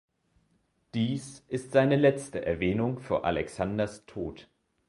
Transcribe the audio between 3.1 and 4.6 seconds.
Alexanders Tod.